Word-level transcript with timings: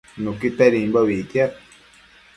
Nuquitedimbobi 0.23 1.15
ictiad 1.21 1.51